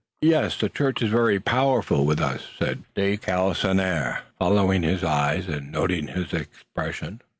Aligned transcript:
"Yes, 0.23 0.57
the 0.59 0.67
church 0.67 1.03
is 1.03 1.11
very 1.11 1.39
powerful 1.39 2.07
with 2.07 2.19
us," 2.19 2.47
said 2.57 2.81
de 2.95 3.17
Galisonnière, 3.17 4.21
following 4.39 4.81
his 4.81 5.03
eyes 5.03 5.47
and 5.47 5.71
noting 5.71 6.07
his 6.07 6.33
expression. 6.33 7.21